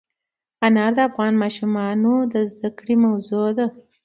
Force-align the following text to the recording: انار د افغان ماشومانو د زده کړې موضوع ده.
انار 0.65 0.91
د 0.97 0.99
افغان 1.09 1.33
ماشومانو 1.43 2.13
د 2.33 2.35
زده 2.51 2.69
کړې 2.77 2.95
موضوع 3.05 3.47
ده. 3.57 3.67